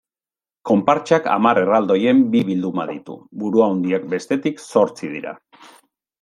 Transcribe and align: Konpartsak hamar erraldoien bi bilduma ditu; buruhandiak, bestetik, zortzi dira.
Konpartsak 0.69 1.27
hamar 1.33 1.59
erraldoien 1.63 2.23
bi 2.37 2.41
bilduma 2.47 2.87
ditu; 2.93 3.19
buruhandiak, 3.43 4.09
bestetik, 4.17 4.65
zortzi 4.67 5.13
dira. 5.15 5.37